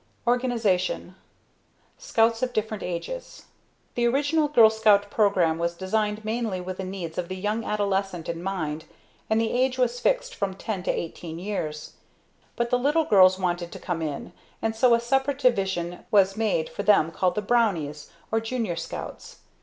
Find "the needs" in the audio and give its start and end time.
6.77-7.19